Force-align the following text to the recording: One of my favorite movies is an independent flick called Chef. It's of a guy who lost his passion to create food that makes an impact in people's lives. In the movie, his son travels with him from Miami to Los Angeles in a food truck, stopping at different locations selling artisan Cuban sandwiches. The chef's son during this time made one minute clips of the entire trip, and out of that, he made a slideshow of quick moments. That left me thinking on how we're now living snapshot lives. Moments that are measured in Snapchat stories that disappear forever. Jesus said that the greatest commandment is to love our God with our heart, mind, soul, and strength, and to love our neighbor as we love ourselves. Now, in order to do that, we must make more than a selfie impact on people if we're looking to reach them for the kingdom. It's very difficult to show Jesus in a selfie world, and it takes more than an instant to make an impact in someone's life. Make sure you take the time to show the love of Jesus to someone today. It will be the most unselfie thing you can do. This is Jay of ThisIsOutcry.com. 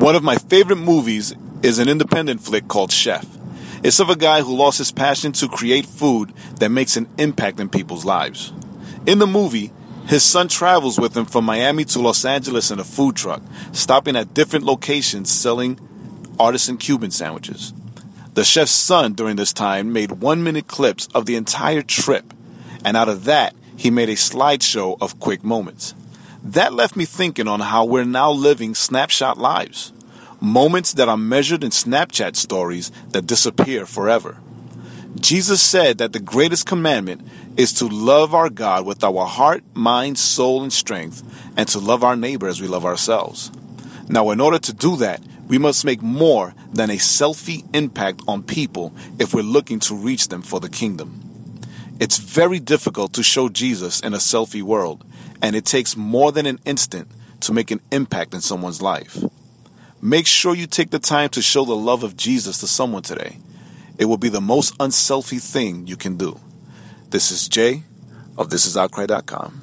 One 0.00 0.16
of 0.16 0.22
my 0.22 0.36
favorite 0.36 0.76
movies 0.76 1.34
is 1.62 1.78
an 1.78 1.86
independent 1.90 2.40
flick 2.40 2.68
called 2.68 2.90
Chef. 2.90 3.26
It's 3.82 4.00
of 4.00 4.08
a 4.08 4.16
guy 4.16 4.40
who 4.40 4.56
lost 4.56 4.78
his 4.78 4.90
passion 4.90 5.32
to 5.32 5.46
create 5.46 5.84
food 5.84 6.32
that 6.58 6.70
makes 6.70 6.96
an 6.96 7.06
impact 7.18 7.60
in 7.60 7.68
people's 7.68 8.06
lives. 8.06 8.50
In 9.04 9.18
the 9.18 9.26
movie, 9.26 9.70
his 10.06 10.22
son 10.22 10.48
travels 10.48 10.98
with 10.98 11.14
him 11.14 11.26
from 11.26 11.44
Miami 11.44 11.84
to 11.84 12.00
Los 12.00 12.24
Angeles 12.24 12.70
in 12.70 12.78
a 12.78 12.84
food 12.84 13.14
truck, 13.14 13.42
stopping 13.72 14.16
at 14.16 14.32
different 14.32 14.64
locations 14.64 15.30
selling 15.30 15.78
artisan 16.38 16.78
Cuban 16.78 17.10
sandwiches. 17.10 17.74
The 18.32 18.42
chef's 18.42 18.70
son 18.70 19.12
during 19.12 19.36
this 19.36 19.52
time 19.52 19.92
made 19.92 20.12
one 20.12 20.42
minute 20.42 20.66
clips 20.66 21.08
of 21.14 21.26
the 21.26 21.36
entire 21.36 21.82
trip, 21.82 22.32
and 22.86 22.96
out 22.96 23.10
of 23.10 23.24
that, 23.24 23.54
he 23.76 23.90
made 23.90 24.08
a 24.08 24.14
slideshow 24.14 24.96
of 24.98 25.20
quick 25.20 25.44
moments. 25.44 25.92
That 26.42 26.72
left 26.72 26.96
me 26.96 27.04
thinking 27.04 27.46
on 27.48 27.60
how 27.60 27.84
we're 27.84 28.04
now 28.04 28.30
living 28.30 28.74
snapshot 28.74 29.38
lives. 29.38 29.92
Moments 30.40 30.94
that 30.94 31.08
are 31.08 31.16
measured 31.16 31.62
in 31.62 31.70
Snapchat 31.70 32.34
stories 32.34 32.90
that 33.10 33.26
disappear 33.26 33.84
forever. 33.84 34.38
Jesus 35.16 35.60
said 35.60 35.98
that 35.98 36.14
the 36.14 36.20
greatest 36.20 36.64
commandment 36.64 37.28
is 37.58 37.74
to 37.74 37.86
love 37.86 38.34
our 38.34 38.48
God 38.48 38.86
with 38.86 39.04
our 39.04 39.26
heart, 39.26 39.62
mind, 39.74 40.18
soul, 40.18 40.62
and 40.62 40.72
strength, 40.72 41.22
and 41.58 41.68
to 41.68 41.78
love 41.78 42.02
our 42.02 42.16
neighbor 42.16 42.48
as 42.48 42.60
we 42.60 42.68
love 42.68 42.86
ourselves. 42.86 43.50
Now, 44.08 44.30
in 44.30 44.40
order 44.40 44.58
to 44.58 44.72
do 44.72 44.96
that, 44.96 45.20
we 45.46 45.58
must 45.58 45.84
make 45.84 46.00
more 46.00 46.54
than 46.72 46.90
a 46.90 46.96
selfie 46.96 47.64
impact 47.74 48.22
on 48.26 48.44
people 48.44 48.94
if 49.18 49.34
we're 49.34 49.42
looking 49.42 49.78
to 49.80 49.94
reach 49.94 50.28
them 50.28 50.42
for 50.42 50.58
the 50.58 50.70
kingdom. 50.70 51.29
It's 52.00 52.16
very 52.16 52.58
difficult 52.58 53.12
to 53.12 53.22
show 53.22 53.50
Jesus 53.50 54.00
in 54.00 54.14
a 54.14 54.16
selfie 54.16 54.62
world, 54.62 55.04
and 55.42 55.54
it 55.54 55.66
takes 55.66 55.98
more 55.98 56.32
than 56.32 56.46
an 56.46 56.58
instant 56.64 57.08
to 57.40 57.52
make 57.52 57.70
an 57.70 57.82
impact 57.92 58.32
in 58.32 58.40
someone's 58.40 58.80
life. 58.80 59.22
Make 60.00 60.26
sure 60.26 60.54
you 60.54 60.66
take 60.66 60.90
the 60.90 60.98
time 60.98 61.28
to 61.28 61.42
show 61.42 61.66
the 61.66 61.76
love 61.76 62.02
of 62.02 62.16
Jesus 62.16 62.56
to 62.60 62.66
someone 62.66 63.02
today. 63.02 63.36
It 63.98 64.06
will 64.06 64.16
be 64.16 64.30
the 64.30 64.40
most 64.40 64.78
unselfie 64.78 65.42
thing 65.42 65.86
you 65.86 65.98
can 65.98 66.16
do. 66.16 66.40
This 67.10 67.30
is 67.30 67.48
Jay 67.48 67.82
of 68.38 68.48
ThisIsOutcry.com. 68.48 69.60